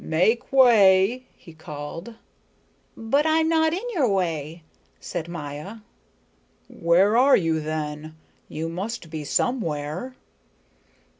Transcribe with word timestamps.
"Make 0.03 0.51
way!" 0.51 1.27
he 1.35 1.53
called. 1.53 2.15
"But 2.97 3.27
I'm 3.27 3.47
not 3.47 3.71
in 3.71 3.87
your 3.93 4.07
way," 4.11 4.63
said 4.99 5.27
Maya. 5.27 5.75
"Where 6.67 7.15
are 7.15 7.37
you 7.37 7.59
then? 7.59 8.17
You 8.49 8.67
must 8.67 9.11
be 9.11 9.23
somewhere." 9.23 10.15